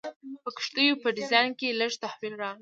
په 0.43 0.49
کښتیو 0.57 0.99
په 1.03 1.07
ډیزاین 1.17 1.49
کې 1.59 1.77
لږ 1.79 1.91
تحول 2.01 2.33
راغی. 2.41 2.59